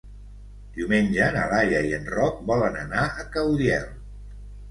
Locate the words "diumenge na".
0.77-1.43